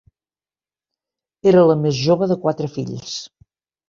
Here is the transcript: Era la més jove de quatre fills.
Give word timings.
Era 1.51 1.65
la 1.71 1.75
més 1.81 1.99
jove 2.05 2.29
de 2.31 2.39
quatre 2.47 2.71
fills. 2.79 3.13